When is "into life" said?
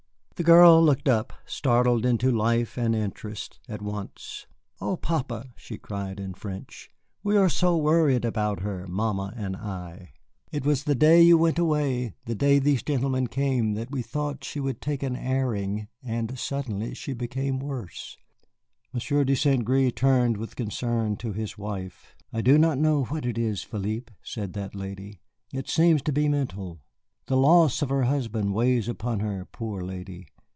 2.03-2.75